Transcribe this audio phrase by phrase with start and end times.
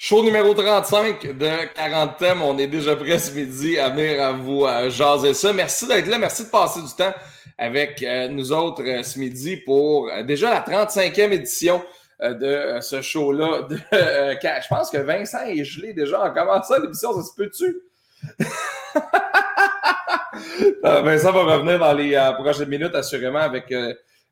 [0.00, 2.40] Show numéro 35 de 40 thèmes.
[2.40, 5.52] On est déjà prêt ce midi à venir à vous jaser ça.
[5.52, 6.18] Merci d'être là.
[6.18, 7.12] Merci de passer du temps
[7.58, 11.82] avec euh, nous autres euh, ce midi pour euh, déjà la 35e édition
[12.20, 13.66] de ce show-là.
[13.70, 17.20] je pense que Vincent est gelé déjà en commençant l'émission.
[17.20, 17.80] Ça se peut-tu?
[20.84, 23.74] Vincent va revenir dans les prochaines minutes, assurément, avec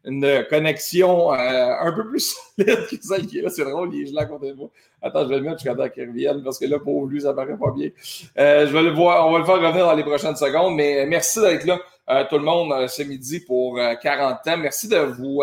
[0.07, 3.51] une connexion un peu plus solide que celle qui est là.
[3.51, 4.71] C'est drôle, il est gelé à côté de moi.
[5.03, 7.35] Attends, je vais le mettre jusqu'à temps qu'il revienne parce que là, pour lui, ça
[7.35, 7.91] paraît pas bien.
[8.37, 11.41] je vais le voir, on va le faire revenir dans les prochaines secondes, mais merci
[11.41, 11.79] d'être là.
[12.09, 14.57] Euh, tout le monde euh, ce midi pour 40 euh, ans.
[14.59, 15.43] Merci de vous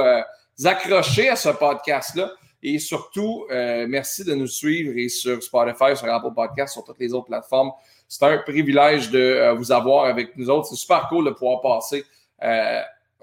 [0.64, 2.32] accrocher à ce podcast-là.
[2.66, 7.14] Et surtout, merci de nous suivre et sur Spotify, sur Apple Podcast, sur toutes les
[7.14, 7.72] autres plateformes.
[8.08, 10.68] C'est un privilège de vous avoir avec nous autres.
[10.68, 12.06] C'est super cool de pouvoir passer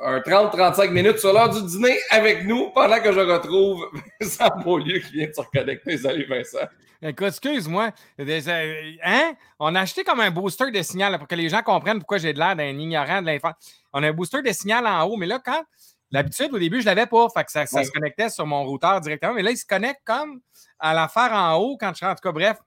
[0.03, 3.87] un 30-35 minutes sur l'heure du dîner avec nous pendant que je retrouve
[4.21, 5.99] Vincent Beaulieu qui vient de se reconnecter.
[5.99, 6.67] Salut Vincent.
[7.03, 7.91] Écoute, excuse-moi.
[8.19, 9.33] Hein?
[9.59, 12.33] On a acheté comme un booster de signal pour que les gens comprennent pourquoi j'ai
[12.33, 13.53] de l'air d'un ignorant de l'infant.
[13.93, 15.63] On a un booster de signal en haut, mais là, quand
[16.11, 17.29] l'habitude, au début, je ne l'avais pas.
[17.31, 19.35] Fait que ça, se connectait sur mon routeur directement.
[19.35, 20.41] Mais là, il se connecte comme
[20.79, 22.13] à l'affaire en haut quand je rentre.
[22.13, 22.59] En tout cas, bref.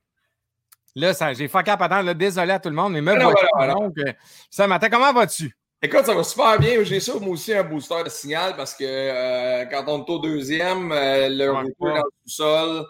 [0.95, 1.81] Là, j'ai fuck up.
[1.81, 3.19] Attends, désolé à tout le monde, mais même
[3.53, 4.13] voilà, donc, euh,
[4.49, 5.55] ça matin, comment vas-tu?
[5.85, 6.81] Écoute, ça va super bien.
[6.83, 10.17] J'ai ça, moi aussi, un booster de signal parce que euh, quand on est au
[10.17, 12.85] deuxième, euh, le routeur dans le sous-sol,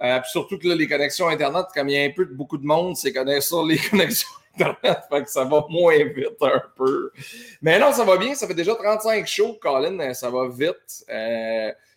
[0.00, 2.32] euh, puis surtout que là, les connexions Internet, comme il y a un peu de
[2.32, 6.62] beaucoup de monde, c'est sur les connexions Internet, fait que ça va moins vite un
[6.76, 7.12] peu.
[7.60, 11.04] Mais non, ça va bien, ça fait déjà 35 shows, Colin, euh, ça va vite.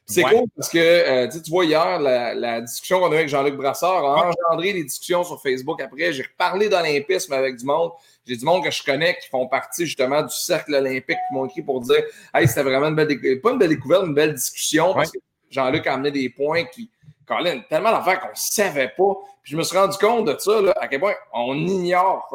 [0.09, 4.03] Euh, c'est cool parce que tu vois, hier, la, discussion qu'on a avec Jean-Luc Brassard
[4.05, 6.11] a engendré des discussions sur Facebook après.
[6.11, 7.91] J'ai reparlé d'Olympisme avec du monde.
[8.25, 11.45] J'ai du monde que je connais qui font partie justement du cercle olympique qui m'ont
[11.45, 14.33] écrit pour dire Hey, c'était vraiment une belle découverte, pas une belle découverte, une belle
[14.33, 16.89] discussion parce que Jean-Luc a amené des points qui,
[17.25, 19.13] Colin, tellement d'affaires qu'on ne savait pas.
[19.41, 22.29] Puis je me suis rendu compte de ça, à quel point on ignore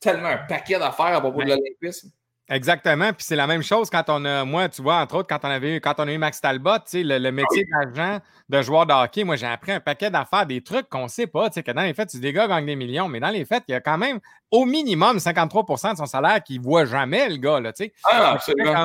[0.00, 2.10] tellement un paquet d'affaires à propos de l'Olympisme.
[2.50, 3.12] Exactement.
[3.14, 5.50] Puis c'est la même chose quand on a, moi, tu vois, entre autres, quand on
[5.50, 8.18] avait quand on a eu Max Talbot, le, le métier d'agent
[8.50, 11.26] de joueur de hockey, moi, j'ai appris un paquet d'affaires, des trucs qu'on ne sait
[11.26, 11.48] pas.
[11.48, 13.64] Tu sais, que dans les faits, tu gars gagnent des millions, mais dans les faits,
[13.68, 17.30] il y a quand même au minimum 53% de son salaire qu'il ne voit jamais,
[17.30, 17.60] le gars.
[17.60, 17.94] Là, tu sais.
[18.04, 18.84] Ah, absolument.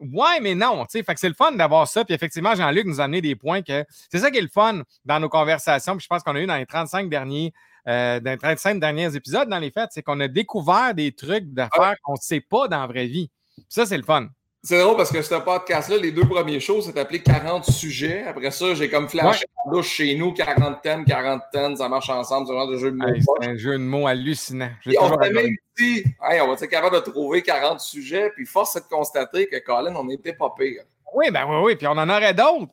[0.00, 2.04] Ouais, mais non, tu sais, fait que c'est le fun d'avoir ça.
[2.04, 4.82] Puis effectivement, Jean-Luc nous a amené des points que c'est ça qui est le fun
[5.04, 5.96] dans nos conversations.
[5.96, 7.52] Puis je pense qu'on a eu dans les 35 derniers,
[7.88, 11.52] euh, dans les 35 derniers épisodes, dans les faits, c'est qu'on a découvert des trucs
[11.52, 13.30] d'affaires qu'on ne sait pas dans la vraie vie.
[13.68, 14.28] ça, c'est le fun.
[14.62, 18.24] C'est drôle parce que ce podcast-là, les deux premiers shows, c'est appelé 40 sujets.
[18.26, 22.10] Après ça, j'ai comme flashé en douche chez nous, 40 thèmes, 40 thèmes, ça marche
[22.10, 23.06] ensemble, ce genre de jeu de mots.
[23.40, 24.70] c'est un jeu de mots hallucinant.
[25.00, 28.80] on t'a même dit, on va être capable de trouver 40 sujets, puis force est
[28.80, 30.82] de constater que Colin, on n'était pas pire.
[31.14, 32.72] Oui, ben oui, oui, puis on en aurait d'autres.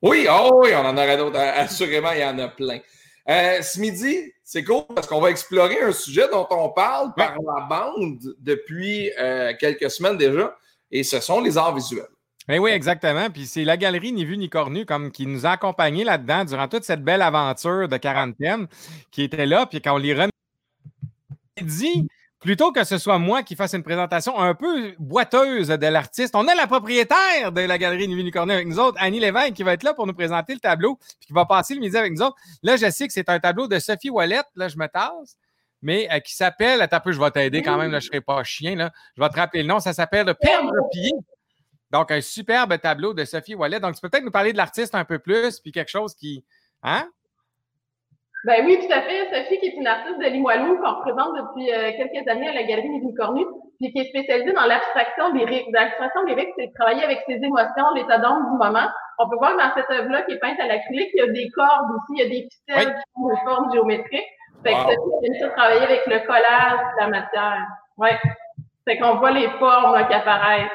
[0.00, 1.38] Oui, oh oui, on en aurait d'autres.
[1.38, 2.78] Assurément, il y en a plein.
[3.28, 7.34] Euh, ce midi, c'est cool parce qu'on va explorer un sujet dont on parle par
[7.42, 10.56] la bande depuis euh, quelques semaines déjà
[10.88, 12.06] et ce sont les arts visuels.
[12.48, 13.28] Eh oui, exactement.
[13.28, 16.68] Puis c'est la galerie Ni Vu Ni Cornu comme qui nous a accompagnés là-dedans durant
[16.68, 18.68] toute cette belle aventure de quarantaine
[19.10, 19.66] qui était là.
[19.66, 20.30] Puis quand on les remet,
[21.60, 22.06] dit
[22.46, 26.46] plutôt que ce soit moi qui fasse une présentation un peu boiteuse de l'artiste, on
[26.46, 29.72] a la propriétaire de la galerie Ni Cornu avec nous autres, Annie Lévesque, qui va
[29.72, 32.22] être là pour nous présenter le tableau, puis qui va passer le midi avec nous
[32.22, 32.36] autres.
[32.62, 34.42] Là, je sais que c'est un tableau de Sophie Wallet.
[34.54, 35.36] Là, je me tasse
[35.82, 38.10] mais euh, qui s'appelle, attends un peu, je vais t'aider quand même, là, je ne
[38.10, 38.92] serai pas chien, là.
[39.16, 41.12] je vais te rappeler le nom, ça s'appelle Perdre pied.
[41.90, 43.80] Donc, un superbe tableau de Sophie Wallet.
[43.80, 46.44] Donc, tu peux peut-être nous parler de l'artiste un peu plus, puis quelque chose qui.
[46.82, 47.08] Hein?
[48.44, 49.28] Ben oui, tout à fait.
[49.32, 52.62] Sophie, qui est une artiste de Limoilou, qu'on représente depuis euh, quelques années à la
[52.62, 53.44] Galerie des Cornu,
[53.80, 55.66] puis qui est spécialisée dans l'abstraction lyrique.
[55.72, 58.86] L'abstraction lyrique, c'est de travailler avec ses émotions, l'état d'âme du moment.
[59.18, 61.50] On peut voir dans cette œuvre-là qui est peinte à l'acrylique, il y a des
[61.50, 64.28] cordes aussi, il y a des ficelles qui font des formes géométriques.
[64.62, 65.20] Fait wow.
[65.22, 67.66] que ça, travailler avec le collage la matière.
[67.98, 68.18] Ouais.
[68.86, 70.70] Fait qu'on voit les formes qui apparaissent.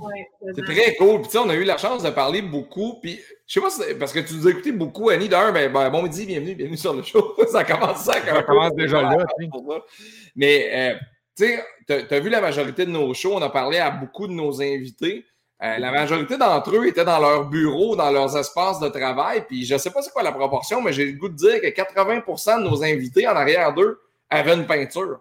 [0.00, 1.22] Ouais, c'est très cool.
[1.22, 3.00] Puis, on a eu la chance de parler beaucoup.
[3.00, 5.28] Puis, je sais pas si, parce que tu nous as écouté beaucoup, Annie.
[5.28, 7.34] D'un, ben, ben, bon midi, bienvenue, bienvenue sur le show.
[7.50, 8.12] ça commence ça.
[8.12, 9.24] Ça commence déjà là.
[10.36, 10.98] Mais, euh,
[11.34, 11.64] tu sais,
[12.08, 13.36] tu as vu la majorité de nos shows.
[13.36, 15.24] On a parlé à beaucoup de nos invités.
[15.62, 19.46] Euh, la majorité d'entre eux étaient dans leur bureau, dans leurs espaces de travail.
[19.48, 21.62] Puis je ne sais pas c'est quoi la proportion, mais j'ai le goût de dire
[21.62, 23.98] que 80% de nos invités en arrière d'eux
[24.28, 25.20] avaient une peinture,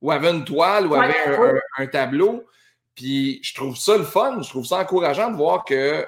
[0.00, 1.14] ou avaient une toile, ou avaient
[1.78, 2.44] un, tableau.
[2.94, 6.04] Puis je trouve ça le fun, je trouve ça encourageant de voir que euh,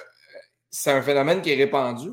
[0.71, 2.11] c'est un phénomène qui est répandu.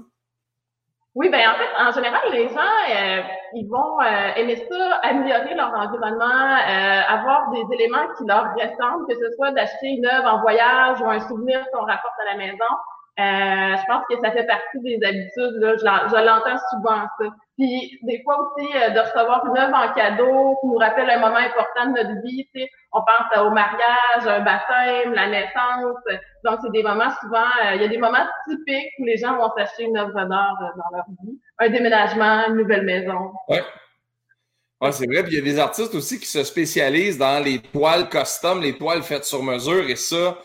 [1.16, 3.22] Oui, ben en fait, en général, les gens, euh,
[3.54, 9.08] ils vont euh, aimer ça, améliorer leur environnement, euh, avoir des éléments qui leur ressemblent,
[9.08, 12.38] que ce soit d'acheter une œuvre en voyage ou un souvenir qu'on rapporte à la
[12.38, 12.72] maison.
[13.18, 15.60] Je pense que ça fait partie des habitudes.
[15.60, 15.76] Là.
[15.78, 17.26] Je l'entends souvent, ça.
[17.60, 21.20] Puis des fois aussi, euh, de recevoir une œuvre en cadeau qui nous rappelle un
[21.20, 22.48] moment important de notre vie.
[22.56, 25.98] Tu on pense au mariage, un baptême, la naissance.
[26.46, 29.36] Donc, c'est des moments souvent, euh, il y a des moments typiques où les gens
[29.36, 31.38] vont s'acheter une œuvre d'art dans leur vie.
[31.60, 33.34] Un déménagement, une nouvelle maison.
[33.50, 33.62] Ouais,
[34.94, 35.24] c'est vrai.
[35.24, 38.78] Puis il y a des artistes aussi qui se spécialisent dans les toiles custom, les
[38.78, 39.90] toiles faites sur mesure.
[39.90, 40.38] Et ça,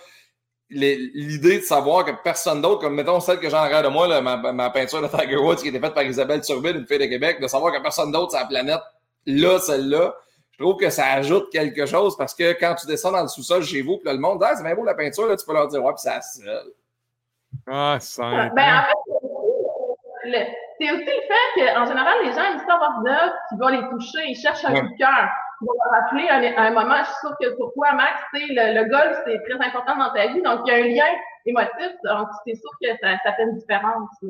[0.75, 4.71] l'idée de savoir que personne d'autre, comme mettons celle que j'ai en de moi, ma,
[4.71, 7.47] peinture de Tiger Woods qui était faite par Isabelle Turbide, une fille de Québec, de
[7.47, 8.81] savoir que personne d'autre sur la planète,
[9.27, 10.15] là, celle-là,
[10.51, 13.63] je trouve que ça ajoute quelque chose parce que quand tu descends dans le sous-sol
[13.63, 15.47] chez vous, puis là, le monde dit ah, c'est bien beau la peinture, là, tu
[15.47, 16.73] peux leur dire ouais, puis ça seul.
[17.67, 18.51] Ah, ça.
[18.55, 20.49] Ben, en fait,
[20.81, 23.89] c'est aussi le fait qu'en général, les gens aiment ça avoir d'œuvres qui vont les
[23.91, 25.29] toucher, ils cherchent un coup de cœur
[25.65, 28.89] va me rappeler à, un moment, je suis sûre que pour toi, Max, le, le
[28.89, 30.43] golf, c'est très important dans ta vie.
[30.43, 31.93] Donc, il y a un lien émotif.
[32.05, 34.11] Donc, c'est sûr que ça, ça, fait une différence.
[34.23, 34.29] Euh,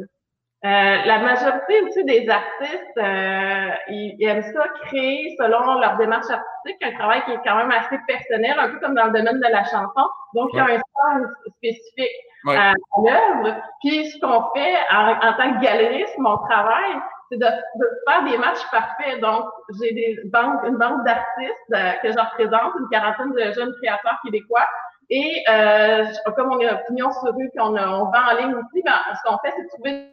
[0.62, 6.96] la majorité aussi des artistes, euh, ils, aiment ça créer selon leur démarche artistique, un
[6.96, 9.64] travail qui est quand même assez personnel, un peu comme dans le domaine de la
[9.64, 10.08] chanson.
[10.34, 11.26] Donc, il y a un sens
[11.58, 12.16] spécifique
[12.48, 13.56] à l'œuvre.
[13.80, 16.92] Puis, ce qu'on fait en, en, tant que galeriste, mon travail,
[17.30, 19.20] c'est de, de, faire des matchs parfaits.
[19.20, 19.46] Donc,
[19.80, 24.18] j'ai des banques, une banque d'artistes euh, que je représente, une quarantaine de jeunes créateurs
[24.24, 24.68] québécois.
[25.10, 26.04] Et euh,
[26.36, 29.28] comme on a opinion sur eux, puis on, on vend en ligne aussi, ben, ce
[29.28, 30.10] qu'on fait, c'est de trouver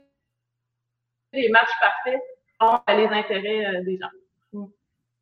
[1.34, 2.22] des matchs parfaits
[2.60, 4.10] selon les intérêts euh, des gens.
[4.54, 4.66] Mm.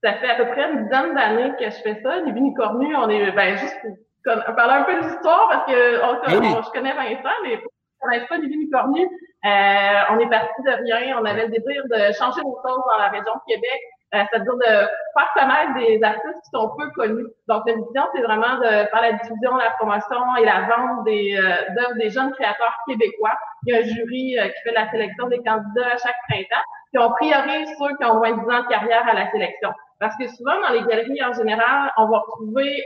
[0.04, 2.22] Ça fait à peu près une dizaine d'années que je fais ça.
[2.22, 3.78] Les Cornu, on est ben juste
[4.24, 7.72] pour parler un peu de l'histoire parce que on, ah je connais Vincent, mais pour
[8.00, 9.08] connaissent pas Livy Cornu,
[9.46, 11.18] euh, on est parti de rien.
[11.20, 13.82] On avait le désir de changer les choses dans la région de Québec,
[14.14, 17.28] euh, c'est-à-dire de faire connaître des artistes qui sont peu connus.
[17.48, 21.38] Donc, la vision, c'est vraiment de faire la diffusion, la promotion et la vente des
[21.38, 23.34] euh, d'œuvres des jeunes créateurs québécois.
[23.66, 26.66] Il y a un jury qui fait la sélection des candidats chaque printemps.
[26.92, 29.70] Puis on priorise ceux qui ont moins de 10 ans de carrière à la sélection.
[30.00, 32.84] Parce que souvent, dans les galeries, en général, on va retrouver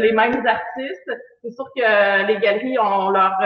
[0.00, 1.12] les mêmes artistes.
[1.42, 3.38] C'est sûr que les galeries ont leur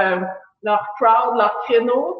[0.62, 2.18] leur crowd, leur créneau.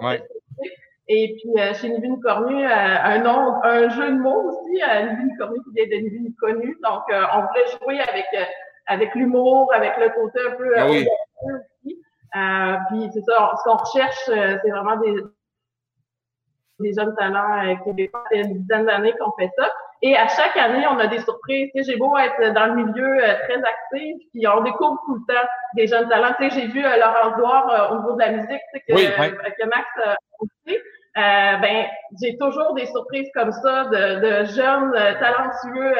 [1.09, 5.03] Et puis, euh, chez Nivine Cornu, euh, un nom, un jeu de mots aussi, euh,
[5.11, 6.77] Nivine Cornu qui vient de Nivine Connu.
[6.83, 8.27] Donc, euh, on voulait jouer avec
[8.89, 11.07] avec l'humour, avec le côté un peu ah oui.
[11.43, 12.03] aussi.
[12.89, 15.15] puis, c'est ça, ce qu'on recherche, c'est vraiment des,
[16.81, 18.25] des jeunes talents québécois.
[18.31, 19.71] C'est une dizaine d'années qu'on fait ça.
[20.07, 21.69] Et à chaque année, on a des surprises.
[21.75, 25.17] Tu sais, j'ai beau être dans le milieu euh, très actif, puis on découvre tout
[25.17, 26.33] le temps des jeunes talents.
[26.39, 28.81] Tu sais, j'ai vu euh, Laurence Douard euh, au niveau de la musique, tu sais,
[28.87, 30.79] que, que Max a aussi.
[31.17, 31.87] ben,
[32.23, 35.95] j'ai toujours des surprises comme ça de, de jeunes talentueux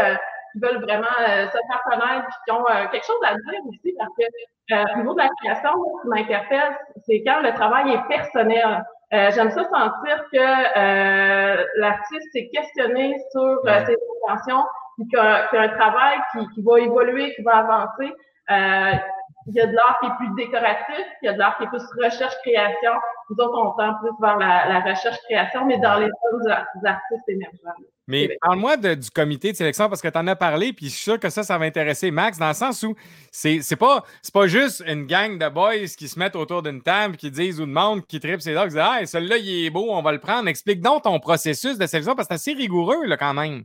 [0.53, 4.11] qui veulent vraiment se faire connaître, puis qui ont quelque chose à dire aussi, parce
[4.19, 8.85] que au niveau de la création, ce qui m'interpelle, c'est quand le travail est personnel.
[9.15, 10.39] Euh, j'aime ça sentir que
[10.79, 14.65] euh, l'artiste s'est questionné sur euh, ses intentions,
[14.97, 18.13] puis qu'il y, a un travail qui, qui, va évoluer, qui va avancer.
[19.47, 21.65] Il y a de l'art qui est plus décoratif, il y a de l'art qui
[21.65, 22.93] est plus recherche-création.
[23.31, 26.51] Nous autres, on tend plus vers la, la recherche-création, mais dans les zones
[26.85, 27.77] artistes émergents.
[28.09, 31.03] Mais parle-moi du comité de sélection parce que tu en as parlé, puis je suis
[31.03, 32.95] sûr que ça, ça va intéresser Max, dans le sens où
[33.33, 37.33] c'est, pas pas juste une gang de boys qui se mettent autour d'une table, qui
[37.33, 40.03] disent ou demandent, qui tripent ses dogs, qui disent Ah, celui-là, il est beau, on
[40.03, 40.49] va le prendre.
[40.49, 43.65] Explique donc ton processus de sélection parce que c'est assez rigoureux là, quand même.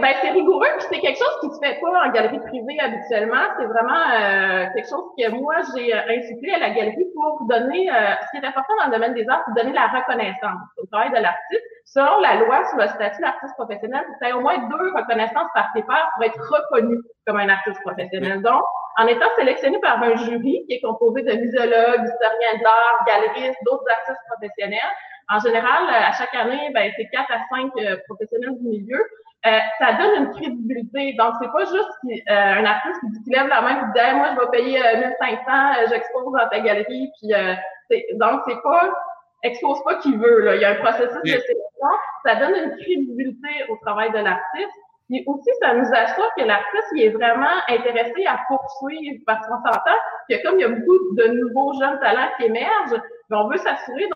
[0.00, 3.44] Ben, c'est rigoureux, puis c'est quelque chose qui se fait pas en galerie privée habituellement.
[3.58, 7.88] C'est vraiment euh, quelque chose que moi, j'ai euh, insufflé à la galerie pour donner,
[7.88, 10.86] euh, ce qui est important dans le domaine des arts, c'est donner la reconnaissance au
[10.86, 11.64] travail de l'artiste.
[11.84, 15.82] Selon la loi sur le statut d'artiste professionnel, c'est au moins deux reconnaissances par tes
[15.82, 18.42] pairs pour être reconnu comme un artiste professionnel.
[18.42, 18.62] Donc,
[18.98, 23.58] en étant sélectionné par un jury qui est composé de muséologues, historiens de l'art, galeristes,
[23.64, 24.92] d'autres artistes professionnels,
[25.30, 27.72] en général, à chaque année, ben, c'est quatre à cinq
[28.06, 29.02] professionnels du milieu
[29.44, 31.14] euh, ça donne une crédibilité.
[31.14, 34.28] Donc, c'est pas juste euh, un artiste qui, lève la main et dit hey, moi,
[34.34, 37.10] je vais payer 1500, euh, j'expose dans ta galerie.
[37.18, 37.32] Puis,
[38.14, 38.92] donc, c'est pas
[39.42, 40.40] expose pas qui veut.
[40.42, 40.54] Là.
[40.54, 41.88] Il y a un processus de sélection.
[42.24, 44.78] Ça donne une crédibilité au travail de l'artiste.
[45.10, 49.56] Et aussi, ça nous assure que l'artiste il est vraiment intéressé à poursuivre parce qu'on
[49.56, 49.98] s'entend
[50.30, 53.58] que comme il y a beaucoup de nouveaux jeunes talents qui émergent, ben, on veut
[53.58, 54.08] s'assurer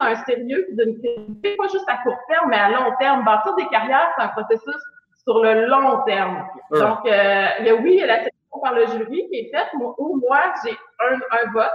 [0.00, 3.24] un sérieux d'une crédibilité, pas juste à court terme, mais à long terme.
[3.24, 4.76] Bâtir des carrières, c'est un processus
[5.24, 6.46] sur le long terme.
[6.70, 9.38] Donc, euh, il y a, oui, il y a la sélection par le jury qui
[9.38, 11.70] est faite, où moi, j'ai un, un vote.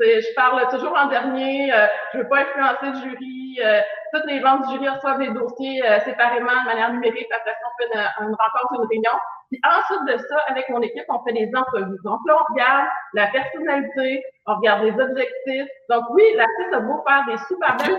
[0.00, 3.60] Je parle toujours en dernier, euh, je veux pas influencer le jury.
[3.64, 3.80] Euh,
[4.12, 7.28] toutes les membres du jury reçoivent des dossiers euh, séparément de manière numérique.
[7.32, 9.12] Après ça, on fait une, une rencontre, une réunion.
[9.50, 11.98] Puis ensuite de ça, avec mon équipe, on fait des entrevues.
[12.04, 15.68] Donc là, on regarde la personnalité, on regarde les objectifs.
[15.88, 17.96] Donc oui, l'artiste a beau faire des super belles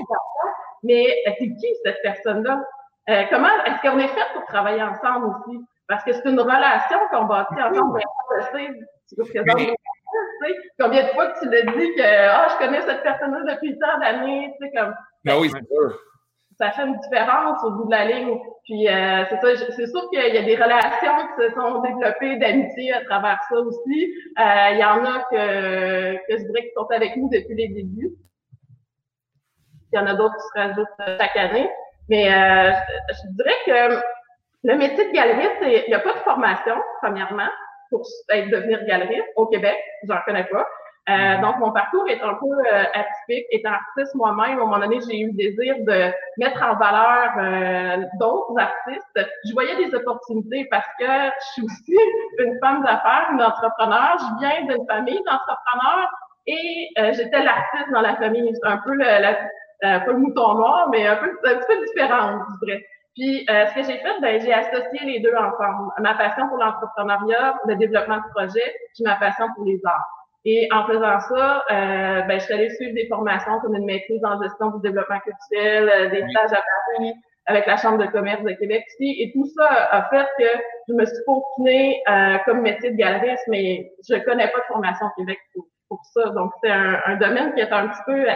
[0.85, 2.63] mais euh, c'est qui cette personne-là?
[3.09, 5.59] Euh, comment est-ce qu'on est fait pour travailler ensemble aussi?
[5.87, 7.99] Parce que c'est une relation qu'on bâtit ensemble.
[10.41, 13.53] Tu sais, combien de fois que tu l'as dit que ah, je connais cette personne-là
[13.53, 14.93] depuis tant d'années, tu sais, comme.
[15.23, 15.99] Ben oui, c'est sûr.
[16.57, 18.39] Ça fait une différence au bout de la ligne.
[18.63, 22.37] Puis euh, c'est ça, c'est sûr qu'il y a des relations qui se sont développées
[22.37, 24.13] d'amitié à travers ça aussi.
[24.39, 27.67] Euh, il y en a que, que je dirais qui sont avec nous depuis les
[27.67, 28.13] débuts.
[29.91, 31.69] Il y en a d'autres qui se rajoutent chaque année.
[32.09, 32.71] Mais euh,
[33.09, 34.01] je, dirais que
[34.63, 37.49] le métier de galeriste, il n'y a pas de formation, premièrement
[37.89, 39.77] pour être, devenir galeriste au Québec.
[40.07, 40.65] J'en connais pas.
[41.07, 41.41] Euh, mm-hmm.
[41.41, 43.45] donc, mon parcours est un peu euh, atypique.
[43.51, 47.31] Étant artiste moi-même, à un moment donné, j'ai eu le désir de mettre en valeur
[47.37, 49.29] euh, d'autres artistes.
[49.45, 51.97] Je voyais des opportunités parce que je suis aussi
[52.39, 54.17] une femme d'affaires, une entrepreneur.
[54.19, 56.09] Je viens d'une famille d'entrepreneurs
[56.47, 58.51] et euh, j'étais l'artiste dans la famille.
[58.55, 59.35] C'est un peu le, la,
[59.99, 62.85] pas le mouton noir, mais un peu un petit peu différent, je dirais.
[63.15, 65.91] Puis, euh, ce que j'ai fait, ben, j'ai associé les deux ensemble.
[65.99, 70.15] Ma passion pour l'entrepreneuriat, le développement de projet, puis ma passion pour les arts.
[70.45, 74.23] Et en faisant ça, euh, ben, je suis allée suivre des formations comme une maîtrise
[74.23, 77.13] en gestion du développement culturel, euh, des stages à Paris,
[77.47, 79.21] avec la Chambre de commerce de Québec aussi.
[79.21, 80.45] Et tout ça a fait que
[80.87, 85.07] je me suis peaufinée euh, comme métier de galeriste, mais je connais pas de formation
[85.07, 86.29] au Québec pour, pour ça.
[86.29, 88.27] Donc, c'est un, un, domaine qui est un petit peu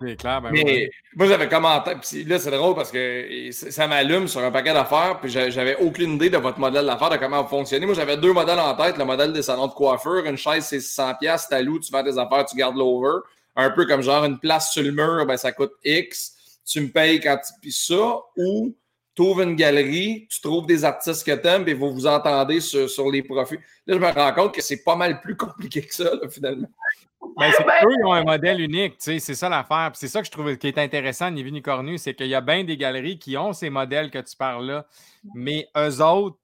[0.00, 4.28] c'est clair, ben Mais moi, j'avais commenté, puis là, c'est drôle parce que ça m'allume
[4.28, 7.48] sur un paquet d'affaires, puis j'avais aucune idée de votre modèle d'affaires, de comment vous
[7.48, 7.86] fonctionnez.
[7.86, 10.26] Moi, j'avais deux modèles en tête, le modèle des salons de coiffure.
[10.26, 13.20] Une chaise, c'est 600$, t'as loup, tu fais tes affaires, tu gardes l'over.
[13.56, 16.60] Un peu comme genre une place sur le mur, ben, ça coûte X.
[16.66, 17.52] Tu me payes quand tu.
[17.62, 18.74] Puis ça, ou
[19.14, 22.60] tu ouvres une galerie, tu trouves des artistes que tu aimes, et vous vous entendez
[22.60, 23.58] sur, sur, les profits.
[23.86, 26.68] Là, je me rends compte que c'est pas mal plus compliqué que ça, finalement.
[27.36, 29.90] Ben, c'est eux, ils ont un modèle unique, c'est ça l'affaire.
[29.94, 32.64] C'est ça que je trouve qui est intéressant, Nivi Nicornu, c'est qu'il y a bien
[32.64, 34.86] des galeries qui ont ces modèles que tu parles là,
[35.34, 36.38] mais eux autres,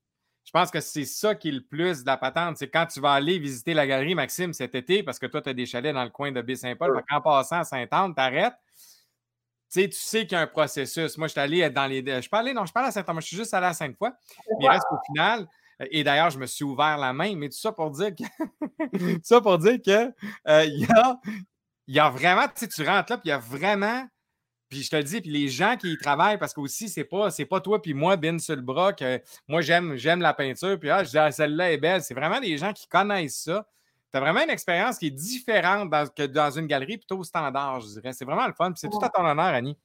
[0.44, 2.56] je pense que c'est ça qui est le plus de la patente.
[2.58, 5.48] C'est quand tu vas aller visiter la galerie, Maxime, cet été, parce que toi, tu
[5.48, 8.52] as des chalets dans le coin de Baie-Saint-Paul, en passant à Saint-Anne, t'arrêtes.
[9.72, 11.16] Tu sais, tu sais qu'il y a un processus.
[11.16, 12.04] Moi, je suis allé dans les.
[12.04, 13.66] Je suis pas allé, non, je suis pas allé à Saint-Anne, je suis juste allé
[13.66, 14.10] à Sainte-Foy.
[14.60, 15.48] Mais reste au final,
[15.90, 18.24] et d'ailleurs, je me suis ouvert la main, mais tout ça pour dire que,
[19.22, 20.12] ça pour dire que
[20.48, 21.20] euh, il, y a,
[21.88, 24.06] y a vraiment, tu sais, tu rentres là, puis il y a vraiment,
[24.68, 27.30] puis je te le dis, puis les gens qui y travaillent, parce qu'aussi, c'est pas,
[27.30, 30.78] c'est pas toi puis moi, bin sur le bras, que moi, j'aime, j'aime la peinture,
[30.78, 32.02] puis ah, je dis, ah, celle-là est belle.
[32.02, 33.66] C'est vraiment des gens qui connaissent ça.
[34.10, 37.88] Tu as vraiment une expérience qui est différente que dans une galerie plutôt standard, je
[37.88, 38.12] dirais.
[38.12, 38.72] C'est vraiment le fun.
[38.72, 39.76] Puis c'est tout à ton honneur, Annie.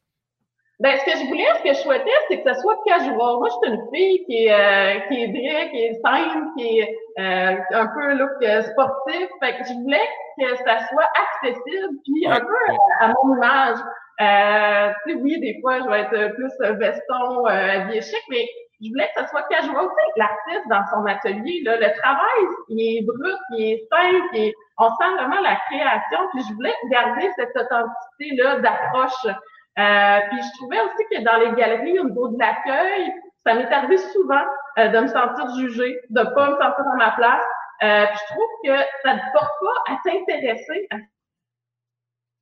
[0.79, 3.17] Ben, ce que je voulais, ce que je souhaitais, c'est que ça soit casual.
[3.17, 6.79] Moi, je suis une fille qui est, euh, qui est vraie, qui est simple, qui
[6.79, 9.27] est euh, un peu look euh, sportif.
[9.41, 10.07] Fait que je voulais
[10.37, 13.77] que ça soit accessible, puis un peu à, mon image.
[14.21, 18.45] Euh, tu sais, oui, des fois, je vais être plus veston, euh, habillé chic, mais
[18.79, 19.73] je voulais que ça soit casual.
[19.73, 24.35] Tu sais, l'artiste dans son atelier, là, le travail, il est brut, il est simple,
[24.35, 26.19] et on sent vraiment la création.
[26.33, 29.35] Puis je voulais garder cette authenticité-là d'approche.
[29.79, 33.13] Euh, puis je trouvais aussi que dans les galeries, au niveau de l'accueil,
[33.45, 34.43] ça m'est arrivé souvent
[34.79, 37.45] euh, de me sentir jugée, de pas me sentir à ma place.
[37.83, 40.95] Euh, puis je trouve que ça ne porte pas à t'intéresser à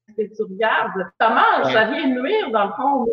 [0.09, 1.11] ce que tu regardes.
[1.19, 3.07] Comment ça vient nuire dans le fond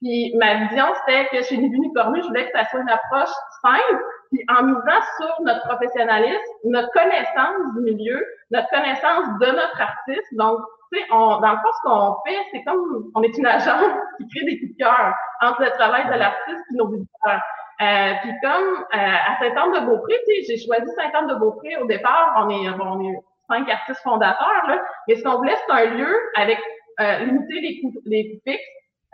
[0.00, 3.34] puis ma vision, c'était que chez Nibu Cornu, je voulais que ça soit une approche
[3.62, 9.80] simple, puis en misant sur notre professionnalisme, notre connaissance du milieu, notre connaissance de notre
[9.80, 10.34] artiste.
[10.34, 10.60] Donc,
[10.92, 14.28] tu sais, dans le fond, ce qu'on fait, c'est comme on est une agence qui
[14.28, 17.42] crée des coups de cœur entre le travail de l'artiste et nos visiteurs.
[17.80, 22.68] Euh, puis comme euh, à Saint-Anne-de-Beaupré, tu sais, j'ai choisi Saint-Anne-de-Beaupré au départ, on est,
[22.70, 26.58] on est cinq artistes fondateurs, là, mais ce qu'on voulait, c'est un lieu avec
[27.00, 28.64] euh, limiter les coûts, les coûts fixes,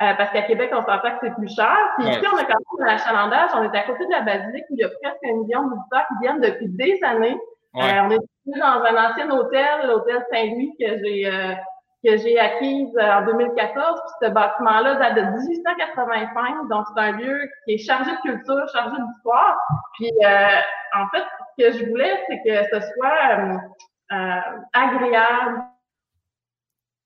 [0.02, 1.76] euh, parce qu'à Québec, on s'entend que c'est plus cher.
[1.98, 4.64] Puis ici, on a quand même un achalandage, on est à côté de la basilique
[4.70, 7.38] où il y a presque un million de visiteurs qui viennent depuis des années.
[7.76, 11.56] Euh, on est dans un ancien hôtel, l'hôtel Saint-Louis, que j'ai
[12.04, 14.00] que j'ai acquise euh, en 2014.
[14.00, 18.68] Puis ce bâtiment-là date de 1885, donc c'est un lieu qui est chargé de culture,
[18.72, 19.56] chargé d'histoire.
[19.94, 20.60] Puis euh,
[20.94, 21.24] en fait,
[21.56, 23.56] ce que je voulais, c'est que ce soit euh,
[24.12, 24.40] euh
[24.72, 25.64] agréable,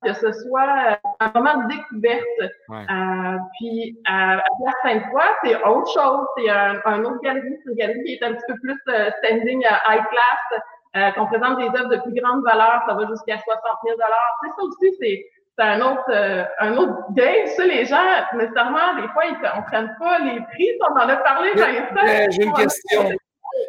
[0.05, 2.53] que ce soit un moment de découverte.
[2.71, 6.27] Euh, puis à, la Sainte-Foy, c'est autre chose.
[6.37, 8.79] C'est un, un, autre galerie, c'est une galerie qui est un petit peu plus
[9.19, 10.63] standing high class.
[10.97, 13.97] Euh, qu'on présente des œuvres de plus grande valeur, ça va jusqu'à 60 000
[14.43, 15.27] C'est ça aussi, c'est
[15.59, 17.47] c'est un autre, euh, un autre game.
[17.57, 17.97] Ça, les gens,
[18.35, 20.69] nécessairement, des fois, ils ne comprennent pas les prix.
[20.89, 23.11] On en a parlé dans les J'ai une question.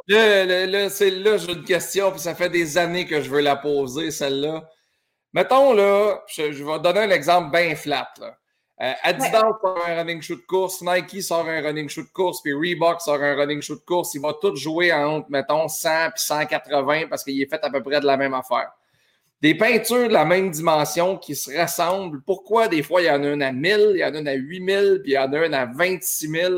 [0.07, 3.41] Là, là, c'est là, j'ai une question, puis ça fait des années que je veux
[3.41, 4.61] la poser, celle-là.
[5.33, 8.09] Mettons, là, je, vais donner un exemple bien flat.
[8.19, 8.35] Là.
[8.81, 12.41] Euh, Adidas sort un running shoe de course, Nike sort un running shoe de course,
[12.41, 14.13] puis Reebok sort un running shoe de course.
[14.13, 17.83] Il va tout jouer entre, mettons, 100 et 180 parce qu'il est fait à peu
[17.83, 18.71] près de la même affaire.
[19.41, 22.21] Des peintures de la même dimension qui se ressemblent.
[22.23, 24.27] Pourquoi des fois il y en a une à 1000, il y en a une
[24.27, 26.53] à 8000, puis il y en a une à 26 000?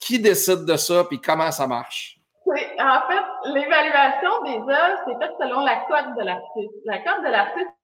[0.00, 2.18] Qui décide de ça, puis comment ça marche?
[2.46, 6.74] En fait, l'évaluation des œuvres, c'est fait selon la cote de l'artiste.
[6.86, 7.77] La cote de l'artiste,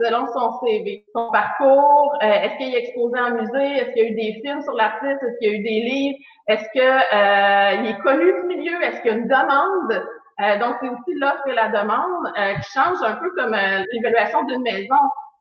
[0.00, 4.06] selon son CV, son parcours, euh, est-ce qu'il est exposé en musée, est-ce qu'il y
[4.06, 6.82] a eu des films sur l'artiste, est-ce qu'il y a eu des livres, est-ce qu'il
[6.82, 10.06] euh, est connu du milieu, est-ce qu'il y a une demande?
[10.40, 13.56] Euh, donc, c'est aussi l'offre et la demande qui change un peu comme
[13.92, 14.96] l'évaluation d'une maison.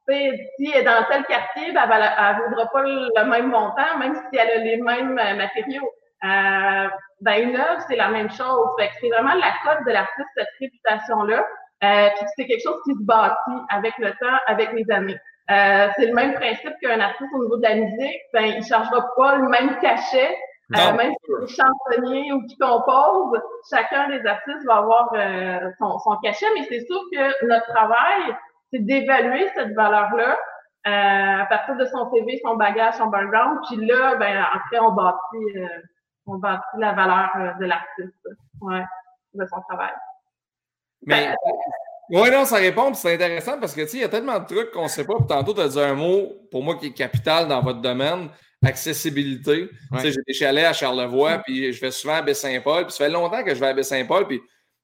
[0.10, 4.16] si elle est dans tel quartier, ben, elle ne vaudra pas le même montant, même
[4.16, 5.90] si elle a les mêmes matériaux.
[6.22, 8.68] ben, une œuvre, c'est la même chose.
[8.78, 11.46] Fait que c'est vraiment la cote de l'artiste, cette réputation-là.
[11.84, 15.20] Euh, puis c'est quelque chose qui se bâtit avec le temps, avec les années.
[15.50, 19.06] Euh, c'est le même principe qu'un artiste au niveau de la musique, ben il chargera
[19.18, 20.38] pas le même cachet,
[20.78, 26.00] euh, même si c'est chansonnier ou qui compose, chacun des artistes va avoir euh, son,
[26.00, 28.36] son, cachet, mais c'est sûr que notre travail,
[28.72, 30.38] c'est d'évaluer cette valeur-là
[30.88, 34.94] euh, à partir de son CV, son bagage, son background, puis là, ben après on
[34.94, 35.68] bâtit, euh,
[36.28, 38.28] on bâtit la valeur de l'artiste,
[38.62, 38.86] ouais,
[39.34, 39.92] de son travail.
[41.06, 41.34] Mais.
[42.10, 44.46] Oui, non, ça répond, c'est intéressant parce que, tu sais, il y a tellement de
[44.46, 45.16] trucs qu'on ne sait pas.
[45.16, 48.28] Puis tantôt, tu as dit un mot, pour moi, qui est capital dans votre domaine,
[48.66, 49.70] accessibilité.
[49.94, 52.86] Tu sais, j'ai des chalets à Charlevoix, puis je vais souvent à Baie-Saint-Paul.
[52.86, 54.42] Puis ça fait longtemps que je vais à Baie-Saint-Paul, puis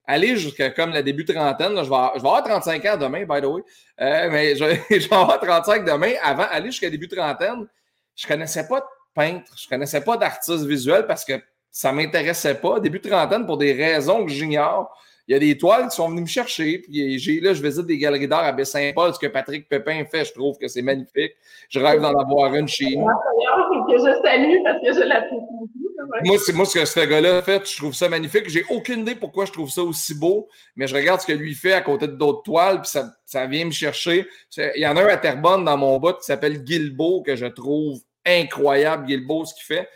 [0.08, 3.26] aller jusqu'à comme la début trentaine, je, vais avoir, je vais avoir 35 ans demain,
[3.26, 3.62] by the way,
[4.00, 6.14] euh, mais je, je, vais avoir 35 demain.
[6.24, 7.68] Avant, aller jusqu'à début trentaine,
[8.16, 11.34] je ne connaissais pas de peintre, je ne connaissais pas d'artiste visuel parce que
[11.70, 12.80] ça ne m'intéressait pas.
[12.80, 14.98] Début trentaine, pour des raisons que j'ignore,
[15.28, 16.80] il y a des toiles qui sont venues me chercher.
[16.80, 19.14] Puis j'ai, là, je visite des galeries d'art à Baie-Saint-Paul.
[19.14, 21.34] Ce que Patrick Pépin fait, je trouve que c'est magnifique.
[21.70, 23.06] Je rêve d'en avoir une chez nous.
[23.06, 25.78] que je salue parce que je l'apprécie
[26.24, 28.50] moi, c'est moi ce que ce gars-là fait, je trouve ça magnifique.
[28.50, 31.54] J'ai aucune idée pourquoi je trouve ça aussi beau, mais je regarde ce que lui
[31.54, 34.28] fait à côté d'autres toiles, puis ça, ça vient me chercher.
[34.58, 37.46] Il y en a un à Terrebonne dans mon bout qui s'appelle Guilbeault, que je
[37.46, 39.90] trouve incroyable, Guilbeault, ce qu'il fait.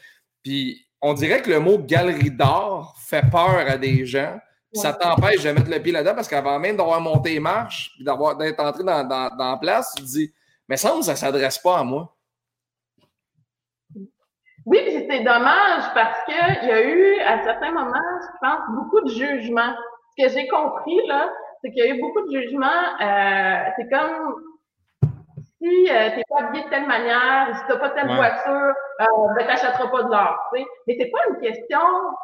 [0.43, 4.37] Puis on dirait que le mot galerie d'art fait peur à des gens.
[4.73, 8.03] Ça t'empêche de mettre le pied là-dedans parce qu'avant même d'avoir monté les marches et
[8.03, 10.33] d'être entré dans, dans, dans, la place, tu te dis,
[10.67, 12.15] mais ça, ça ne s'adresse pas à moi.
[14.65, 19.01] Oui, puis c'est dommage parce qu'il y a eu, à certains moments, je pense, beaucoup
[19.01, 19.73] de jugements.
[20.17, 21.29] Ce que j'ai compris, là,
[21.61, 22.67] c'est qu'il y a eu beaucoup de jugements.
[23.01, 24.35] Euh, c'est comme
[25.61, 28.73] si euh, tu n'es pas habillé de telle manière, si tu n'as pas telle voiture,
[29.01, 30.49] euh, ben, tu n'achèteras pas de l'or.
[30.53, 30.67] Tu sais.
[30.87, 31.79] Mais c'est pas une question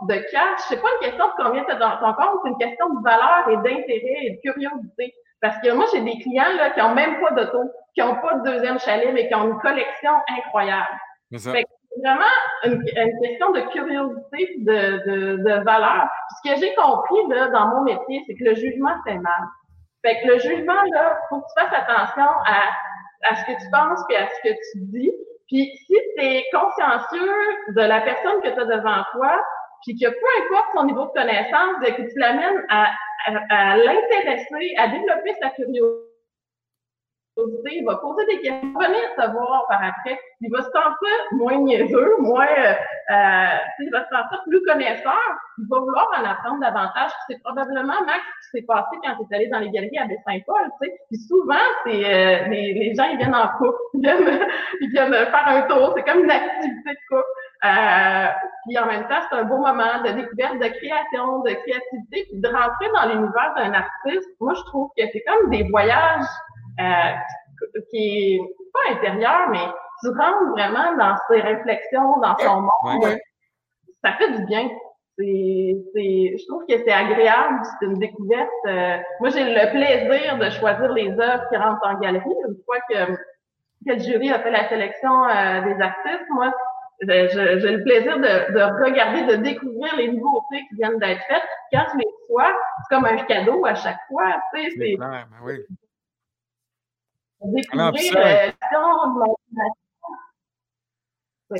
[0.10, 2.58] de cash, c'est pas une question de combien tu as dans ton compte, c'est une
[2.58, 5.14] question de valeur et d'intérêt et de curiosité.
[5.40, 8.34] Parce que moi, j'ai des clients là, qui n'ont même pas d'auto, qui n'ont pas
[8.40, 10.98] de deuxième chalet, mais qui ont une collection incroyable.
[11.36, 11.66] C'est
[12.04, 12.24] vraiment
[12.64, 16.08] une, question de curiosité, de, de, de valeur.
[16.44, 19.44] ce que j'ai compris là, dans mon métier, c'est que le jugement fait mal.
[20.04, 22.62] Fait que le jugement, là, faut que tu fasses attention à
[23.24, 25.12] à ce que tu penses puis à ce que tu dis.
[25.48, 27.34] Puis si tu es consciencieux
[27.70, 29.42] de la personne que tu as devant toi,
[29.86, 32.92] puis que peu importe son niveau de connaissance, que tu l'amènes à,
[33.26, 36.07] à, à l'intéresser, à développer sa curiosité,
[37.72, 40.20] il va poser des questions, venir te voir par après.
[40.42, 42.74] Il va se sentir moins niaiseux, moins, euh,
[43.12, 45.20] euh, il va se sentir plus connaisseur.
[45.60, 47.12] Il va vouloir en apprendre davantage.
[47.30, 50.06] C'est probablement, Max, ce qui s'est passé quand tu es allé dans les galeries à
[50.06, 51.00] Baie-Saint-Paul, tu sais.
[51.10, 53.78] Puis souvent, c'est, euh, les, gens, ils viennent en couple.
[53.94, 54.42] Ils viennent,
[54.82, 55.94] ils viennent faire un tour.
[55.96, 57.28] C'est comme une activité de couple.
[57.66, 58.28] Euh,
[58.68, 62.40] puis en même temps, c'est un beau moment de découverte, de création, de créativité, puis
[62.40, 64.30] de rentrer dans l'univers d'un artiste.
[64.40, 66.26] Moi, je trouve que c'est comme des voyages
[66.80, 68.42] euh, qui est
[68.74, 69.66] pas intérieur, mais
[70.02, 73.18] tu rentres vraiment dans ses réflexions, dans son monde.
[74.04, 74.70] Ça fait du bien.
[75.18, 78.50] C'est, c'est, je trouve que c'est agréable, c'est une découverte.
[78.68, 82.36] Euh, moi, j'ai le plaisir de choisir les œuvres qui rentrent en galerie.
[82.48, 86.54] Une fois que, que le jury a fait la sélection euh, des artistes, moi,
[87.02, 91.44] j'ai le plaisir de, de, regarder, de découvrir les nouveautés qui viennent d'être faites.
[91.72, 92.52] Quand je les vois,
[92.90, 94.36] c'est comme un cadeau à chaque fois.
[94.54, 95.66] Tu sais, c'est, ben oui.
[97.44, 98.52] Découvrir euh,
[101.50, 101.58] Euh,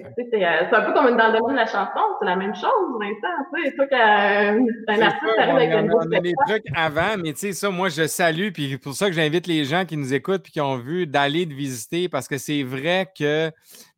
[0.70, 3.28] c'est un peu comme dans le domaine de la chanson, c'est la même chose, Vincent.
[3.56, 7.40] Tu sais, toi, qu'un artiste arrive avec un On a des trucs avant, mais tu
[7.40, 10.44] sais, ça, moi, je salue, puis pour ça que j'invite les gens qui nous écoutent
[10.44, 13.50] puis qui ont vu d'aller de visiter, parce que c'est vrai que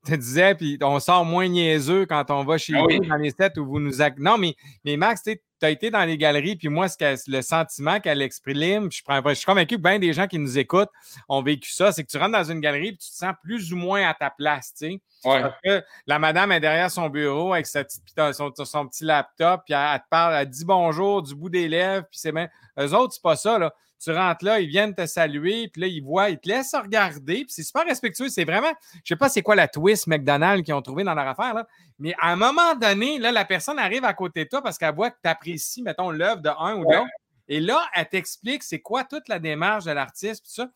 [0.09, 3.31] tu disais, puis on sort moins niaiseux quand on va chez ah vous dans les
[3.31, 3.93] sets où vous nous.
[4.17, 8.21] Non, mais, mais Max, tu as été dans les galeries, puis moi, le sentiment qu'elle
[8.21, 10.91] exprime, je, je suis convaincu que bien des gens qui nous écoutent
[11.27, 13.73] ont vécu ça, c'est que tu rentres dans une galerie, puis tu te sens plus
[13.73, 15.01] ou moins à ta place, tu sais.
[15.23, 19.63] Parce que la madame est derrière son bureau avec sa petite, son, son, petit laptop,
[19.65, 22.47] puis elle, te parle, elle dit bonjour du bout des lèvres, puis c'est bien.
[22.79, 23.73] Eux autres, c'est pas ça, là.
[24.01, 27.43] Tu rentres là, ils viennent te saluer, puis là, ils voient, ils te laissent regarder,
[27.43, 28.29] puis c'est super respectueux.
[28.29, 28.71] C'est vraiment,
[29.03, 31.67] je sais pas c'est quoi la twist McDonald's qu'ils ont trouvé dans leur affaire, là,
[31.97, 34.95] mais à un moment donné, là, la personne arrive à côté de toi parce qu'elle
[34.95, 37.09] voit que tu apprécies, mettons, l'œuvre de un ou d'autre.
[37.49, 40.69] Et là, elle t'explique c'est quoi toute la démarche de l'artiste, puis ça.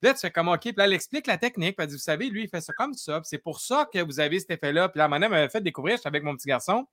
[0.00, 0.60] Là, tu fais comme OK.
[0.60, 1.76] Puis là, elle explique la technique.
[1.76, 3.20] Puis elle dit, vous savez, lui, il fait ça comme ça.
[3.24, 4.88] C'est pour ça que vous avez cet effet-là.
[4.88, 6.86] Puis là, madame m'avait fait découvrir, j'étais avec mon petit garçon.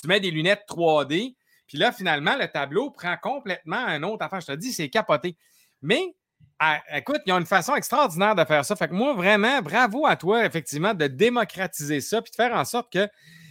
[0.00, 1.34] Tu mets des lunettes 3D.
[1.66, 4.40] Puis là, finalement, le tableau prend complètement un autre affaire.
[4.40, 5.36] Je te dis, c'est capoté.
[5.82, 6.14] Mais
[6.58, 8.76] ah, écoute, il y a une façon extraordinaire de faire ça.
[8.76, 12.64] Fait que moi, vraiment, bravo à toi, effectivement, de démocratiser ça, puis de faire en
[12.64, 13.08] sorte que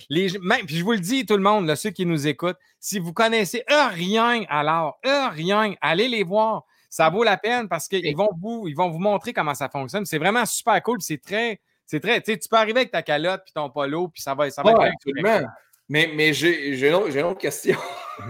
[0.09, 2.57] les même, puis je vous le dis, tout le monde, là, ceux qui nous écoutent,
[2.79, 8.15] si vous connaissez rien alors, rien, allez les voir ça vaut la peine parce qu'ils
[8.15, 10.05] vont vous, ils vont vous montrer comment ça fonctionne.
[10.05, 11.01] C'est vraiment super cool.
[11.01, 14.33] C'est très, c'est très, tu peux arriver avec ta calotte puis ton polo puis ça
[14.33, 15.45] va, ça va être absolument.
[15.87, 17.77] Mais, mais j'ai, j'ai, une, autre question.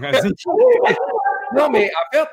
[1.54, 2.28] non, mais en fait,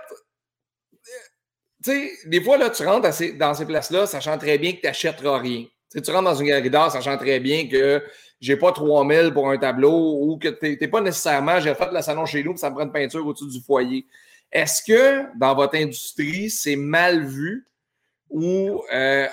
[1.83, 4.87] tu sais, des fois, là, tu rentres dans ces, places-là, sachant très bien que tu
[4.87, 5.65] n'achèteras rien.
[5.91, 8.03] tu rentres dans une galerie d'art, sachant très bien que
[8.41, 12.01] j'ai pas 3000 pour un tableau ou que tu n'es pas nécessairement, j'ai fait la
[12.01, 14.05] salon chez nous, ça me prend une peinture au-dessus du foyer.
[14.51, 17.65] Est-ce que dans votre industrie, c'est mal vu
[18.33, 19.27] ou euh,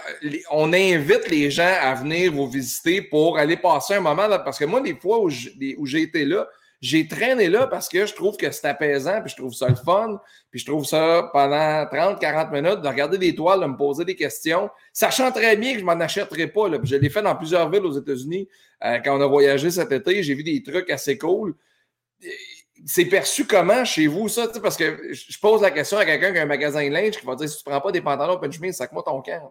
[0.51, 4.39] on invite les gens à venir vous visiter pour aller passer un moment là?
[4.39, 6.47] Parce que moi, des fois où j'ai été là,
[6.83, 9.75] j'ai traîné là parce que je trouve que c'est apaisant, puis je trouve ça le
[9.75, 14.05] fun, puis je trouve ça pendant 30-40 minutes de regarder des toiles, de me poser
[14.05, 16.69] des questions, sachant très bien que je m'en achèterai pas.
[16.69, 16.79] Là.
[16.83, 18.49] je l'ai fait dans plusieurs villes aux États-Unis
[18.85, 20.23] euh, quand on a voyagé cet été.
[20.23, 21.55] J'ai vu des trucs assez cool
[22.87, 24.49] c'est perçu comment chez vous, ça?
[24.63, 27.27] Parce que je pose la question à quelqu'un qui a un magasin de linge qui
[27.27, 29.51] va dire si tu prends pas des pantalons open chemise, sac-moi ton camp.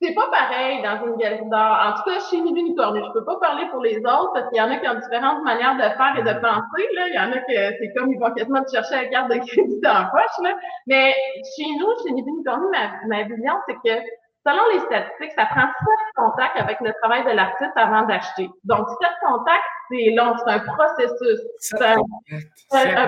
[0.00, 1.94] C'est pas pareil dans une galerie d'art.
[1.94, 4.58] En tout cas, chez Nibi Unicornu, je peux pas parler pour les autres parce qu'il
[4.58, 6.88] y en a qui ont différentes manières de faire et de penser.
[6.94, 7.06] Là.
[7.06, 9.38] Il y en a que c'est comme ils vont quasiment te chercher la carte de
[9.46, 10.42] crédit dans la poche.
[10.42, 10.56] Là.
[10.88, 11.14] Mais
[11.56, 14.02] chez nous, chez Nibi Unicornu, ma, ma vision, c'est que
[14.44, 18.48] Selon les statistiques, ça prend sept contacts avec le travail de l'artiste avant d'acheter.
[18.64, 21.40] Donc, sept contacts, c'est long, c'est un processus.
[21.58, 21.94] C'est un,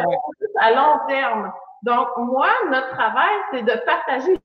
[0.02, 1.52] processus à long terme.
[1.82, 4.38] Donc, moi, notre travail, c'est de partager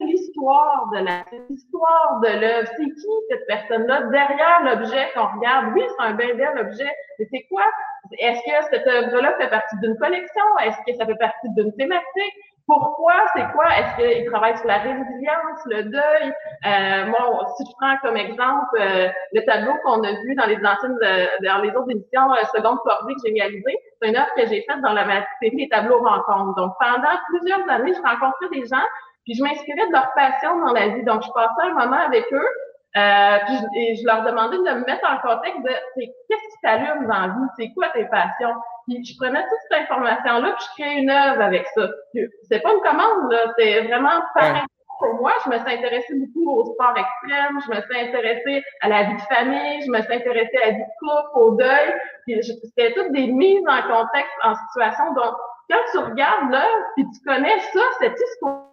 [0.00, 2.68] l'histoire de l'artiste, l'histoire de l'œuvre.
[2.76, 5.72] C'est qui cette personne-là derrière l'objet qu'on regarde?
[5.74, 7.64] Oui, c'est un bel bel objet, mais c'est quoi?
[8.18, 10.44] Est-ce que cette œuvre-là fait partie d'une collection?
[10.64, 12.34] Est-ce que ça fait partie d'une thématique?
[12.66, 13.14] Pourquoi?
[13.34, 13.66] C'est quoi?
[13.78, 16.32] Est-ce qu'il travaille sur la résilience, le deuil?
[16.66, 20.58] Euh, moi, si je prends comme exemple euh, le tableau qu'on a vu dans les
[20.66, 24.34] anciennes, euh, dans les autres éditions euh, seconde cordée que j'ai réalisé, c'est une œuvre
[24.36, 25.04] que j'ai faite dans la
[25.40, 26.54] série Les tableaux rencontres.
[26.56, 28.86] Donc, pendant plusieurs années, je rencontrais des gens,
[29.24, 31.04] puis je m'inspirais de leur passion dans la vie.
[31.04, 32.48] Donc, je passais un moment avec eux,
[32.96, 36.60] euh, puis je, et je leur demandais de me mettre en contexte de qu'est-ce qui
[36.64, 38.56] t'allume dans la vie, c'est quoi tes passions?
[38.86, 41.88] Puis je prenais toute cette information-là, puis je créais une œuvre avec ça.
[42.48, 44.62] C'est pas une commande, là, c'est vraiment pareil.
[44.98, 48.88] Pour moi, je me suis intéressée beaucoup au sport extrême, je me suis intéressée à
[48.88, 51.94] la vie de famille, je me suis intéressée à la vie de couple, au deuil.
[52.26, 55.12] Puis c'était toutes des mises en contexte, en situation.
[55.12, 55.34] Donc,
[55.68, 58.72] quand tu regardes l'œuvre, puis tu connais ça, cette histoire-là,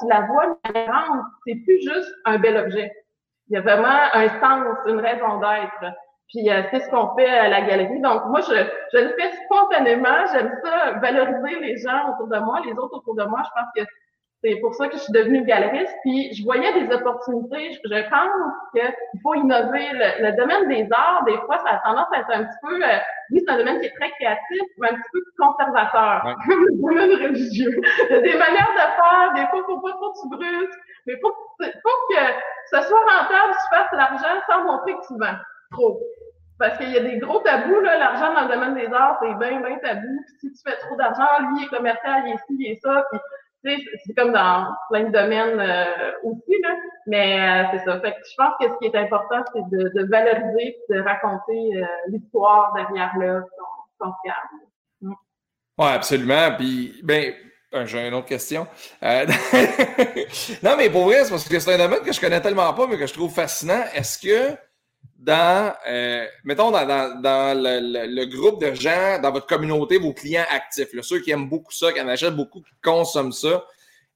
[0.00, 1.24] tu la vois différente.
[1.46, 2.90] C'est plus juste un bel objet.
[3.48, 5.94] Il y a vraiment un sens, une raison d'être.
[6.32, 8.00] Puis euh, c'est ce qu'on fait à la galerie.
[8.00, 8.54] Donc moi, je,
[8.92, 10.24] je le fais spontanément.
[10.32, 13.42] J'aime ça, valoriser les gens autour de moi, les autres autour de moi.
[13.44, 13.90] Je pense que
[14.42, 15.94] c'est pour ça que je suis devenue galeriste.
[16.02, 17.72] Puis je voyais des opportunités.
[17.74, 18.30] Je, pense
[18.72, 19.86] qu'il faut innover.
[19.92, 22.98] Le, domaine des arts, des fois, ça a tendance à être un petit peu, euh,
[23.30, 26.72] oui, c'est un domaine qui est très créatif, mais un petit peu conservateur, comme le
[26.80, 27.80] domaine religieux.
[28.08, 29.32] Il y a des manières de faire.
[29.36, 30.80] Des fois, il faut pas trop se brusque.
[31.06, 32.24] Mais faut, faut que
[32.72, 35.38] ce soit rentable, tu fasses l'argent sans montrer que tu vends
[35.72, 36.00] trop.
[36.62, 37.98] Parce qu'il y a des gros tabous, là.
[37.98, 40.22] L'argent dans le domaine des arts, c'est bien, bien tabou.
[40.24, 42.80] Puis si tu fais trop d'argent, lui, il est commercial, il est ci, il est
[42.80, 43.04] ça.
[43.10, 43.18] Puis,
[43.64, 46.68] tu sais, c'est comme dans plein de domaines euh, aussi, là.
[47.08, 48.00] Mais euh, c'est ça.
[48.00, 52.72] Fait je pense que ce qui est important, c'est de, valoriser de raconter euh, l'histoire
[52.74, 53.40] derrière là,
[53.98, 54.30] qu'on qu
[55.02, 55.14] Oui,
[55.78, 56.54] absolument.
[56.56, 57.34] Puis, ben,
[57.86, 58.68] j'ai une autre question.
[60.62, 62.86] Non, mais pour vrai, c'est parce que c'est un domaine que je connais tellement pas,
[62.86, 63.82] mais que je trouve fascinant.
[63.94, 64.56] Est-ce que
[65.22, 71.20] dans, euh, mettons, dans, le, groupe de gens, dans votre communauté, vos clients actifs, ceux
[71.20, 73.64] qui aiment beaucoup ça, qui en achètent beaucoup, qui consomment ça,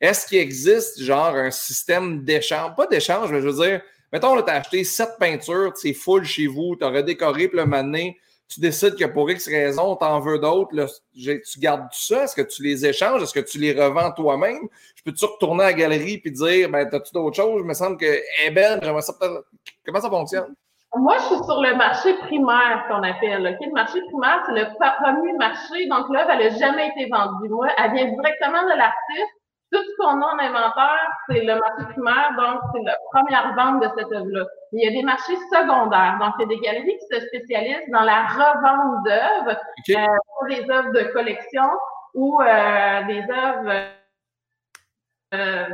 [0.01, 2.75] est-ce qu'il existe genre un système d'échange?
[2.77, 6.49] Pas d'échange, mais je veux dire, mettons, tu as acheté sept peintures, c'est full chez
[6.49, 8.11] vous, tu as redécoré, puis le matin,
[8.49, 10.75] tu décides que pour X raison, tu en veux d'autres,
[11.14, 12.25] tu gardes ça?
[12.25, 13.23] Est-ce que tu les échanges?
[13.23, 14.69] Est-ce que tu les revends toi-même?
[14.97, 17.61] Je peux-tu retourner à la galerie et dire, ben, as-tu d'autres choses?
[17.61, 19.14] Il me semble qu'elle est belle, j'aimerais ça
[19.85, 20.55] Comment ça fonctionne?
[20.98, 23.42] Moi, je suis sur le marché primaire, qu'on appelle.
[23.42, 25.87] Le marché primaire, c'est le premier marché.
[25.88, 27.48] Donc, l'œuvre, elle n'a jamais été vendue.
[27.48, 29.32] Moi, elle vient directement de l'artiste.
[29.72, 33.82] Tout ce qu'on a en inventaire, c'est le marché primaire, donc c'est la première vente
[33.82, 34.44] de cette œuvre-là.
[34.72, 37.90] Il y a des marchés secondaires, donc il y a des galeries qui se spécialisent
[37.90, 39.59] dans la revente d'œuvres,
[39.90, 40.06] euh,
[40.38, 41.68] pour des œuvres de collection
[42.14, 43.90] ou euh, des œuvres
[45.35, 45.67] euh,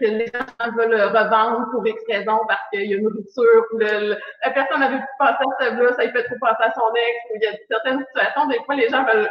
[0.00, 3.78] que les gens veulent revendre pour X raison parce qu'il y a une rupture, ou
[3.78, 6.94] la personne n'avait plus pensé à ce œuvre-là, ça lui fait trop penser à son
[6.94, 9.30] ex, ou il y a certaines situations, des fois les gens veulent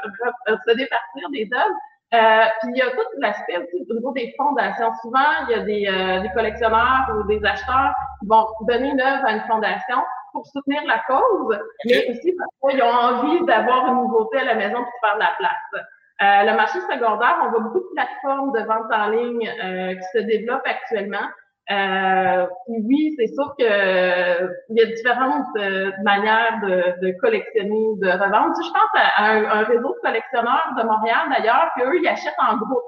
[0.68, 1.76] se départir des œuvres.
[2.14, 4.92] Euh, puis il y a tout l'aspect aussi au niveau des fondations.
[5.02, 9.02] Souvent, il y a des, euh, des, collectionneurs ou des acheteurs qui vont donner une
[9.02, 9.98] œuvre à une fondation
[10.32, 14.56] pour soutenir la cause, mais aussi parce qu'ils ont envie d'avoir une nouveauté à la
[14.56, 15.86] maison pour faire de la place.
[16.22, 20.20] Euh, le marché secondaire, on voit beaucoup de plateformes de vente en ligne euh, qui
[20.20, 21.28] se développent actuellement.
[21.72, 27.96] Euh, oui, c'est sûr que euh, il y a différentes euh, manières de, de, collectionner,
[28.02, 28.54] de revendre.
[28.62, 32.84] je pense à, un, réseau de collectionneurs de Montréal d'ailleurs, qu'eux, ils achètent en groupe.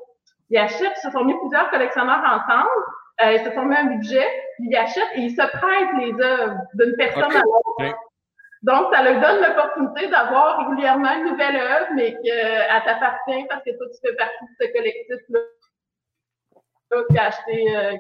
[0.50, 2.70] Ils achètent, ils se sont mis plusieurs collectionneurs ensemble,
[3.24, 4.28] euh, ils se sont mis un budget,
[4.60, 7.96] ils achètent et ils se prêtent les œuvres d'une personne à l'autre.
[8.66, 13.78] Donc, ça leur donne l'opportunité d'avoir régulièrement une nouvelle œuvre, mais qu'elle t'appartient parce que
[13.78, 15.40] toi, tu fais partie de ce collectif-là
[17.10, 17.92] qui a acheté euh,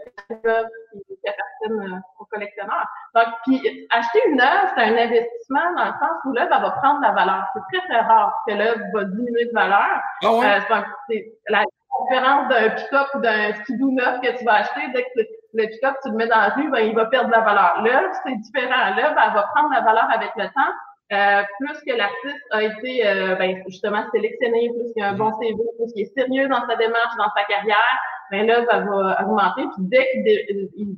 [0.45, 0.69] œuvres
[1.07, 2.87] qui, appartiennent euh, aux collectionneurs.
[3.13, 6.99] Donc, puis acheter une œuvre, c'est un investissement dans le sens où l'œuvre va prendre
[6.99, 7.45] de la valeur.
[7.53, 10.01] C'est très, très rare que l'œuvre va diminuer de valeur.
[10.23, 10.77] Ah euh,
[11.09, 11.63] c'est la
[12.01, 14.81] différence d'un pick-up ou d'un skidoo neuf que tu vas acheter.
[14.93, 15.21] Dès que
[15.55, 17.81] le pick-up, tu le mets dans la rue, ben, il va perdre de la valeur.
[17.83, 18.95] L'œuvre, c'est différent.
[18.95, 20.73] L'œuvre, elle va prendre la valeur avec le temps.
[21.13, 25.31] Euh, plus que l'artiste a été euh, ben, justement sélectionné, plus qu'il a un bon
[25.39, 27.99] CV, plus qu'il est sérieux dans sa démarche, dans sa carrière,
[28.31, 29.63] ben là, ça va augmenter.
[29.75, 30.97] Puis dès qu'il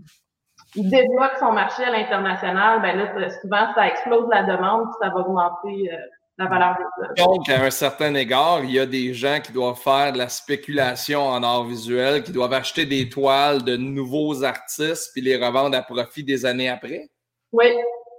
[0.76, 5.10] il, développe son marché à l'international, ben là, souvent, ça explose la demande, puis ça
[5.10, 5.98] va augmenter euh,
[6.38, 7.14] la valeur des œuvres.
[7.16, 10.30] Donc, à un certain égard, il y a des gens qui doivent faire de la
[10.30, 15.78] spéculation en art visuel, qui doivent acheter des toiles de nouveaux artistes, puis les revendre
[15.78, 17.10] à profit des années après?
[17.52, 17.76] Oui,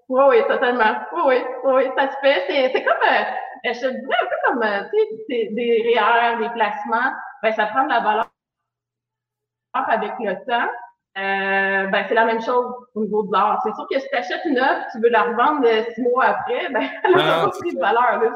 [0.08, 0.96] oui, oui, totalement.
[1.12, 2.70] Oui, oui, oui, ça se fait.
[2.72, 3.24] C'est comme, euh,
[3.64, 7.66] je te dirais un peu comme, euh, tu sais, des REER, des placements, ben, ça
[7.66, 8.30] prend de la valeur
[9.74, 10.68] avec le temps,
[11.18, 13.60] euh, ben, c'est la même chose au niveau de l'art.
[13.64, 16.68] C'est sûr que si tu achètes une œuvre, tu veux la revendre six mois après,
[16.72, 18.22] ben, elle n'a pas pris de valeur.
[18.22, 18.30] Là,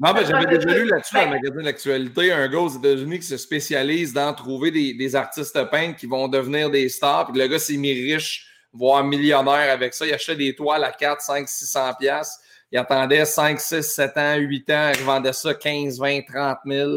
[0.00, 3.18] non, ben, j'avais déjà lu là-dessus dans le magasin de l'actualité un gars aux États-Unis
[3.18, 7.26] qui se spécialise dans trouver des, des, artistes peintres qui vont devenir des stars.
[7.30, 10.06] Puis le gars s'est mis riche, voire millionnaire avec ça.
[10.06, 12.40] Il achetait des toiles à 4, 5, 600 pièces.
[12.70, 14.90] Il attendait 5, 6, 7 ans, 8 ans.
[14.94, 16.90] Il revendait ça 15, 20, 30 000.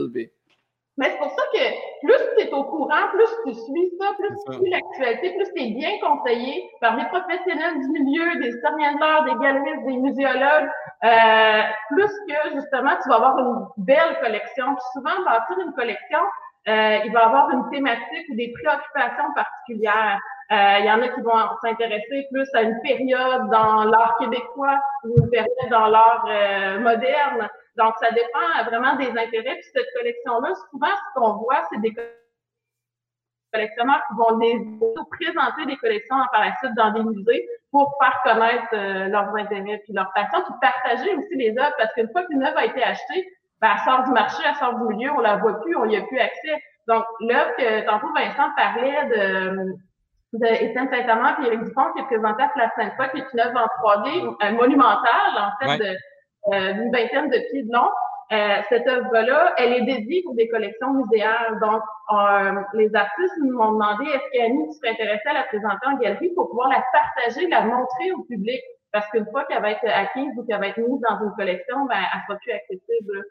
[0.98, 1.85] Mais c'est pour ça que
[2.56, 6.70] au courant, plus tu suis ça, plus tu suis l'actualité, plus tu es bien conseillé
[6.82, 10.70] par des professionnels du milieu, des historiens de l'art, des galeristes, des muséologues,
[11.04, 14.76] euh, plus que justement tu vas avoir une belle collection.
[14.76, 16.20] Puis souvent, bâtir une collection,
[16.68, 20.20] euh, il va avoir une thématique ou des préoccupations particulières.
[20.52, 24.80] Euh, il y en a qui vont s'intéresser plus à une période dans l'art québécois
[25.04, 27.50] ou une période dans l'art euh, moderne.
[27.78, 29.56] Donc, ça dépend vraiment des intérêts.
[29.56, 31.94] Puis cette collection-là, souvent, ce qu'on voit, c'est des
[33.56, 34.54] collectionneurs qui vont les
[35.12, 39.82] présenter des collections par la suite dans des musées pour faire connaître euh, leurs intérêts
[39.84, 42.84] puis leurs passions, puis partager aussi les œuvres, parce qu'une fois qu'une œuvre a été
[42.84, 43.28] achetée,
[43.62, 45.98] ben, elle sort du marché, elle sort du milieu, on la voit plus, on n'y
[45.98, 46.62] a plus accès.
[46.88, 49.76] Donc, l'œuvre que tantôt Vincent parlait de
[50.34, 53.40] de Étienne Saint-Amand et Éric Dupont qui est présenté à Place Sainte-Foy, qui est une
[53.40, 55.98] œuvre en 3D, un monumental, en fait, de
[56.54, 57.90] euh, d'une vingtaine de pieds de long.
[58.32, 61.60] Euh, cette œuvre-là, elle est dédiée pour des collections muséales.
[61.62, 65.98] Donc, euh, les artistes nous ont demandé est-ce qu'Annie serait intéressée à la présenter en
[65.98, 68.62] galerie pour pouvoir la partager, la montrer au public?
[68.92, 71.86] Parce qu'une fois qu'elle va être acquise ou qu'elle va être mise dans une collection,
[71.86, 73.26] ben, elle sera plus accessible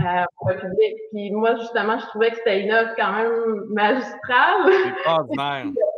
[0.00, 0.96] euh, pour le public.
[1.12, 4.72] Puis moi, justement, je trouvais que c'était une œuvre quand même magistrale.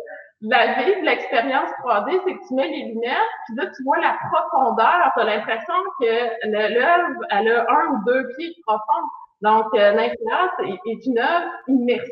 [0.43, 3.99] la vie de l'expérience 3D, c'est que tu mets les lunettes, puis là, tu vois
[3.99, 5.13] la profondeur.
[5.15, 9.09] Tu as l'impression que l'œuvre, elle a un ou deux pieds profonds.
[9.43, 10.51] Donc, euh, l'influence
[10.87, 12.11] est, une œuvre immersive.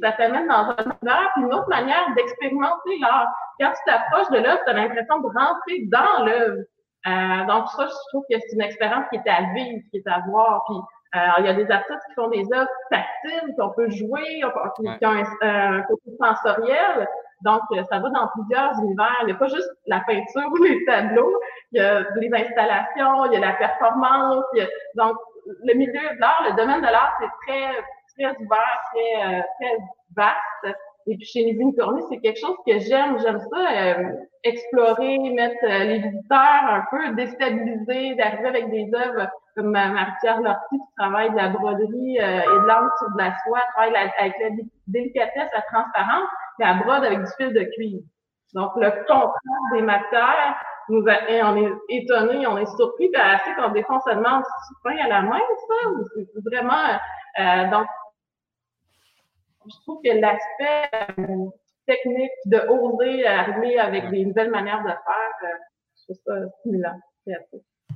[0.00, 3.28] Ça t'amène dans un univers, puis une autre manière d'expérimenter l'art.
[3.58, 6.62] Quand tu t'approches de l'œuvre, tu as l'impression de rentrer dans l'œuvre.
[7.06, 10.06] Euh, donc, ça, je trouve que c'est une expérience qui est à vivre, qui est
[10.06, 10.62] à voir.
[10.66, 10.76] Puis,
[11.12, 14.40] alors, il y a des artistes qui font des œuvres tactiles qu'on peut jouer,
[14.98, 17.08] qui ont un, côté sensoriel.
[17.42, 19.16] Donc, ça va dans plusieurs univers.
[19.22, 21.40] Il n'y a pas juste la peinture ou les tableaux.
[21.72, 24.44] Il y a les installations, il y a la performance.
[24.94, 25.16] Donc,
[25.64, 27.72] le milieu de l'art, le domaine de l'art, c'est très,
[28.14, 29.76] très ouvert, très, euh, très
[30.16, 30.76] vaste.
[31.06, 33.18] Et puis chez Nivine Cornu, c'est quelque chose que j'aime.
[33.20, 34.12] J'aime ça, euh,
[34.44, 40.78] explorer, mettre euh, les visiteurs un peu, déstabiliser, d'arriver avec des œuvres comme Marie-Pierre Lortie
[40.78, 44.34] qui travaille de la broderie euh, et de l'encre sur de la soie, travaille avec
[44.40, 44.50] la
[44.86, 46.28] délicatesse, la transparence,
[46.60, 48.02] et elle brode avec du fil de cuivre.
[48.54, 50.56] Donc, le contraste des matières,
[50.88, 55.08] nous a, on est étonné, on est surpris, puis qu'on des fois, on se à
[55.08, 56.98] la main, ça, ou c'est vraiment...
[57.70, 57.86] donc,
[59.66, 61.46] je trouve que l'aspect euh,
[61.86, 65.56] technique de oser arriver avec des nouvelles manières de faire, euh,
[65.96, 66.98] je trouve ça stimulant.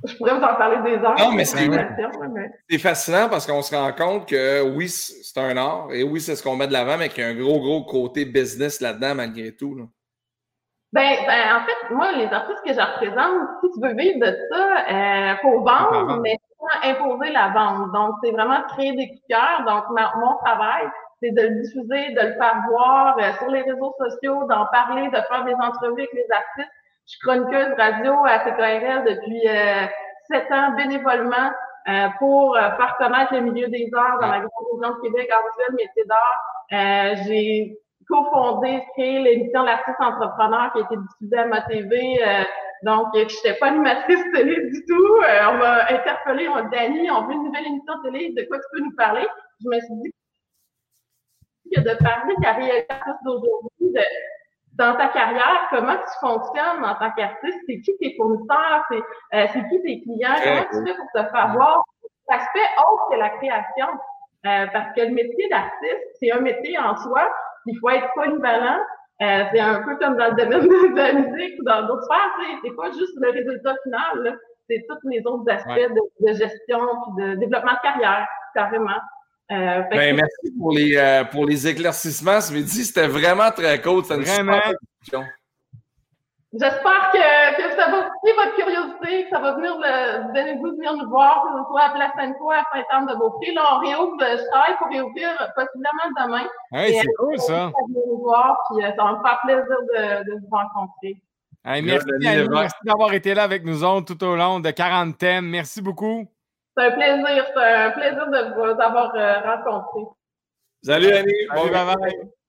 [0.03, 1.15] Je pourrais vous en parler des heures.
[1.17, 6.03] Non, mais c'est fascinant parce qu'on se rend compte que oui, c'est un art et
[6.03, 8.25] oui, c'est ce qu'on met de l'avant, mais qu'il y a un gros, gros côté
[8.25, 9.75] business là-dedans malgré tout.
[9.75, 9.85] Là.
[10.93, 14.37] Ben, ben, en fait, moi, les artistes que je représente, si tu veux vivre de
[14.49, 17.91] ça, il euh, faut vendre, mais pas imposer la vente.
[17.91, 20.87] Donc, c'est vraiment créer des coups Donc, mon travail,
[21.21, 25.07] c'est de le diffuser, de le faire voir euh, sur les réseaux sociaux, d'en parler,
[25.07, 26.71] de faire des entrevues avec les artistes.
[27.05, 29.85] Je suis chroniqueuse radio à CKRL depuis euh,
[30.27, 31.51] sept ans bénévolement
[31.87, 35.73] euh, pour faire connaître le milieu des arts dans la grande région de Québec, en
[35.73, 37.15] métier d'art.
[37.27, 37.77] J'ai
[38.09, 42.19] cofondé, créé l'émission L'artiste entrepreneur qui a été diffusée à ma TV.
[42.81, 45.17] donc, je n'étais pas animatrice télé du tout.
[45.49, 48.57] on m'a interpellé, on m'a dit, Dani, on veut une nouvelle émission télé, de quoi
[48.57, 49.27] tu peux nous parler?
[49.63, 50.13] Je me suis dit,
[51.73, 53.93] que de parler de réalité d'aujourd'hui,
[54.77, 59.67] dans ta carrière, comment tu fonctionnes en tant qu'artiste, c'est qui tes fournisseurs, c'est euh,
[59.69, 61.83] qui tes clients, comment tu fais pour te faire voir?
[62.29, 63.87] L'aspect autre que la création.
[64.45, 67.31] Euh, parce que le métier d'artiste, c'est un métier en soi,
[67.65, 68.79] il faut être polyvalent.
[69.21, 72.59] Euh, c'est un peu comme dans le domaine de, la musique ou dans d'autres sphères,
[72.63, 74.37] c'est pas juste le résultat final,
[74.69, 78.99] c'est tous les autres aspects de, de, gestion puis de développement de carrière, carrément.
[79.51, 82.83] Euh, ben, merci pour les, euh, pour les éclaircissements ce midi.
[82.83, 84.01] C'était vraiment très cool.
[84.01, 84.59] vraiment.
[86.57, 90.71] J'espère que, que, ça va aussi votre curiosité, que ça va venir le, donner vous
[90.71, 93.51] de venir nous voir, que ce soit à Place Sainte-Foy, à Saint-Anne de Beaupré.
[93.51, 96.47] Là, on réouvre, je travaille pour réouvrir possiblement demain.
[96.71, 97.71] C'est cool ça.
[97.89, 101.17] Nous voir, puis, euh, ça va me faire plaisir de, de vous rencontrer.
[101.65, 105.47] merci, merci d'avoir été là avec nous autres tout au long de 40 thèmes.
[105.47, 106.25] Merci beaucoup.
[106.77, 107.45] C'est un plaisir.
[107.53, 110.11] C'est un plaisir de vous avoir euh, rencontré.
[110.83, 111.47] Salut Annie.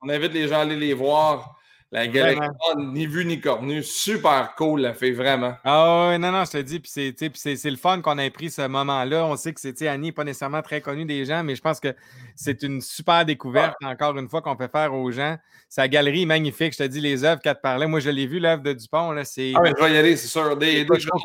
[0.02, 1.56] On invite les gens à aller les voir.
[1.92, 5.55] La galerie, ni vu ni cornu, super cool, la fait vraiment.
[5.62, 8.66] Ah oui, non, non, je te dis, puis c'est le fun qu'on ait pris ce
[8.66, 9.25] moment-là.
[9.25, 11.94] On sait que c'est Annie, pas nécessairement très connue des gens, mais je pense que
[12.35, 15.38] c'est une super découverte, encore une fois, qu'on peut faire aux gens.
[15.68, 17.87] Sa galerie est magnifique, je te dis, les œuvres qu'elle te parlait.
[17.87, 19.53] Moi, je l'ai vu, l'œuvre de Dupont, là, c'est.
[19.55, 20.57] Ah, mais je vais y aller, c'est sûr.
[20.57, 21.22] Des, des choses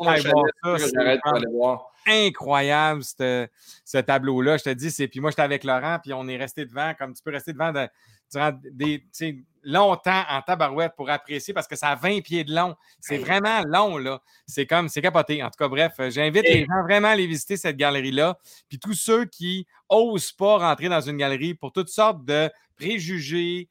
[2.06, 4.56] incroyable, ce tableau-là.
[4.58, 5.08] Je te dis, c'est.
[5.08, 7.72] Puis moi, j'étais avec Laurent, puis on est resté devant, comme tu peux rester devant
[8.32, 9.04] durant des,
[9.62, 12.74] longtemps en tabarouette pour apprécier parce que ça a 20 pieds de long.
[13.00, 14.20] C'est vraiment long, là.
[14.46, 15.42] C'est comme, c'est capoté.
[15.42, 18.38] En tout cas, bref, j'invite les gens vraiment à aller visiter cette galerie-là.
[18.68, 23.68] Puis tous ceux qui n'osent pas rentrer dans une galerie pour toutes sortes de préjugés,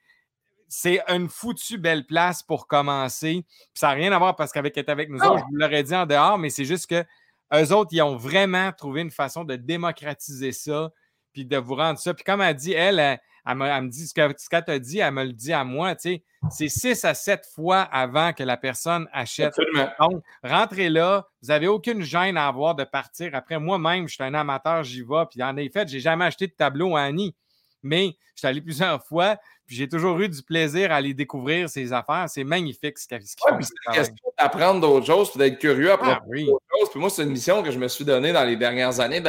[0.67, 3.45] c'est une foutue belle place pour commencer.
[3.73, 5.95] ça n'a rien à voir parce qu'avec être avec nous autres, je vous l'aurais dit
[5.95, 7.03] en dehors, mais c'est juste que
[7.53, 10.91] eux autres, ils ont vraiment trouvé une façon de démocratiser ça,
[11.33, 12.13] puis de vous rendre ça.
[12.13, 15.23] Puis comme elle dit, elle, elle, me dit ce qu'elle ce t'a dit, elle me
[15.23, 19.07] le dit à moi, tu sais, c'est six à sept fois avant que la personne
[19.11, 19.53] achète.
[19.99, 23.33] Donc, rentrez là, vous n'avez aucune gêne à avoir de partir.
[23.33, 25.25] Après, moi-même, je suis un amateur, j'y vais.
[25.29, 27.35] Puis en effet, je n'ai jamais acheté de tableau à Annie,
[27.83, 31.69] mais je suis allé plusieurs fois, puis j'ai toujours eu du plaisir à aller découvrir
[31.69, 32.25] ces affaires.
[32.27, 33.59] C'est magnifique ce qu'ils font.
[33.61, 36.89] c'est question d'apprendre d'autres choses, puis d'être curieux à ah apprendre d'autres choses.
[36.89, 39.21] Puis moi, c'est une mission que je me suis donnée dans les dernières années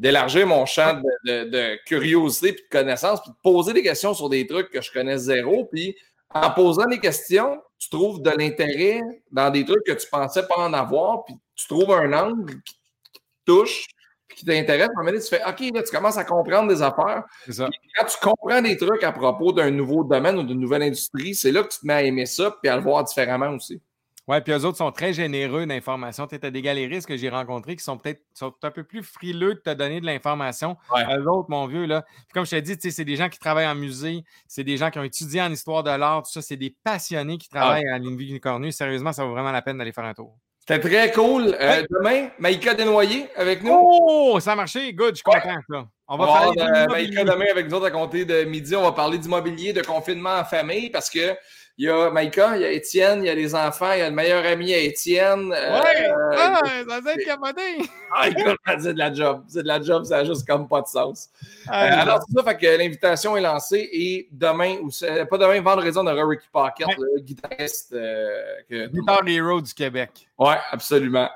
[0.00, 4.46] d'élargir mon champ de, curiosité et de connaissance, puis de poser des questions sur des
[4.46, 5.66] trucs que je connais zéro.
[5.70, 5.94] Puis
[6.32, 10.56] en posant des questions, tu trouves de l'intérêt dans des trucs que tu pensais pas
[10.56, 13.84] en avoir, puis tu trouves un angle qui te touche,
[14.26, 16.68] puis qui t'intéresse, à un moment donné, tu fais OK, là, tu commences à comprendre
[16.68, 17.24] des affaires.
[17.50, 17.68] Ça.
[17.98, 21.52] Quand tu comprends des trucs à propos d'un nouveau domaine ou d'une nouvelle industrie, c'est
[21.52, 23.82] là que tu te mets à aimer ça puis à le voir différemment aussi.
[24.30, 26.28] Oui, puis eux autres sont très généreux d'informations.
[26.28, 28.22] Tu as des galéristes que j'ai rencontrés qui sont peut-être
[28.62, 30.76] un peu plus frileux de te donner de l'information.
[30.94, 31.02] Ouais.
[31.16, 32.02] Eux autres, mon vieux, là.
[32.02, 34.90] Puis comme je tu sais, c'est des gens qui travaillent en musée, c'est des gens
[34.90, 37.98] qui ont étudié en histoire de l'art, tout ça, c'est des passionnés qui travaillent à
[37.98, 38.70] l'Unicornu.
[38.70, 40.36] Sérieusement, ça vaut vraiment la peine d'aller faire un tour.
[40.60, 41.56] C'était très cool.
[41.60, 43.72] Euh, Demain, Maïka Desnoyers avec nous.
[43.74, 44.92] Oh, ça a marché.
[44.92, 45.88] Good, je suis content.
[46.06, 46.86] On va parler avoir, euh.
[46.86, 48.76] Maïka demain avec nous autres à compter de midi.
[48.76, 51.36] On va parler d'immobilier, de confinement en famille parce que
[51.82, 54.02] il y a Maïka, il y a Étienne, il y a les enfants, il y
[54.02, 55.50] a le meilleur ami à Étienne.
[55.50, 57.62] euh, Ouais, euh, ah, ça doit être capoté.
[58.14, 59.44] ah, écoute, c'est de la job.
[59.48, 61.30] C'est de la job, ça a juste comme pas de sens.
[61.40, 64.90] Euh, Ah, alors, c'est ça, fait que l'invitation est lancée et demain, ou
[65.30, 66.94] pas demain, vendredi, on aura Ricky Pocket, Ouais.
[66.98, 67.94] le guitariste.
[67.94, 68.28] euh,
[68.68, 68.88] que...
[68.88, 70.28] Guitar Hero du Québec.
[70.38, 71.30] Ouais, absolument.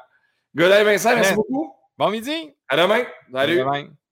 [0.55, 1.37] Good day, Vincent, merci Ouais.
[1.37, 1.73] beaucoup.
[1.97, 2.53] Bon midi.
[2.69, 3.05] À demain.
[3.33, 3.65] Salut.
[3.65, 4.04] Bye bye.